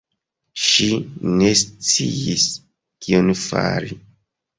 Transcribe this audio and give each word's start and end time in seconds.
Ŝi 0.67 0.85
ne 1.33 1.51
sciis 1.59 2.45
kion 3.05 3.29
fari. 3.43 3.93